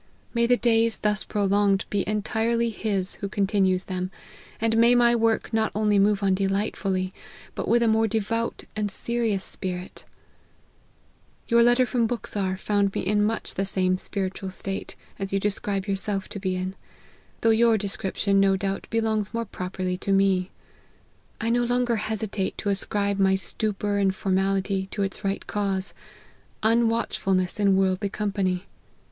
May 0.33 0.47
the 0.47 0.57
days 0.57 0.97
thus 0.97 1.23
prolonged 1.23 1.85
be 1.91 2.03
entirely 2.09 2.71
His 2.71 3.13
who 3.21 3.29
continues 3.29 3.83
them! 3.85 4.09
and 4.59 4.75
may 4.75 4.95
my 4.95 5.15
work 5.15 5.53
not 5.53 5.71
only 5.75 5.99
move 5.99 6.23
on 6.23 6.33
delightfully, 6.33 7.13
but 7.53 7.67
with 7.67 7.83
a 7.83 7.87
more 7.87 8.07
devout 8.07 8.63
and 8.75 8.89
serious 8.89 9.43
spirit 9.43 10.05
!""Your 11.49 11.61
letter 11.61 11.85
from 11.85 12.07
Buxar 12.07 12.57
found 12.57 12.95
me 12.95 13.01
in 13.01 13.23
much 13.23 13.53
the 13.53 13.63
same 13.63 13.95
spiritual 13.99 14.49
state, 14.49 14.95
as 15.19 15.31
you 15.31 15.39
describe 15.39 15.85
yourself 15.85 16.27
to 16.29 16.39
be 16.39 16.55
in: 16.55 16.73
though 17.41 17.51
your 17.51 17.77
description, 17.77 18.39
no 18.39 18.57
doubt, 18.57 18.87
belongs 18.89 19.35
more 19.35 19.45
properly 19.45 19.97
to 19.99 20.11
me. 20.11 20.49
I 21.39 21.51
no 21.51 21.63
longer 21.63 21.97
hesitate 21.97 22.57
to 22.57 22.69
ascribe 22.69 23.19
my 23.19 23.35
stupor 23.35 23.99
and 23.99 24.15
formality, 24.15 24.87
to 24.89 25.03
its 25.03 25.23
right 25.23 25.45
cause: 25.45 25.93
unwatchfulness 26.63 27.59
in 27.59 27.75
worldly 27.75 28.09
company. 28.09 28.65